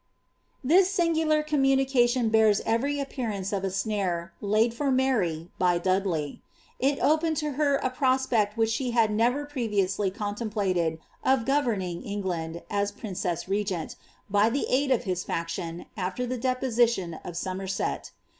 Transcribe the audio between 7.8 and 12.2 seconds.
prospect which she had never previously contemplated, of governing